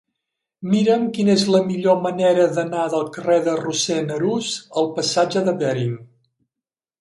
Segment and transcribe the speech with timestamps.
[0.69, 4.49] Mira'm quina és la millor manera d'anar del carrer de Rossend Arús
[4.83, 5.95] al passatge de Bering.